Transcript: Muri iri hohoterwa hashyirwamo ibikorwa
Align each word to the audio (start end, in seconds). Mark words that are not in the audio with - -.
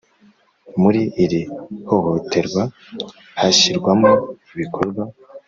Muri 0.81 1.01
iri 1.23 1.41
hohoterwa 1.89 2.63
hashyirwamo 3.39 4.11
ibikorwa 4.51 5.03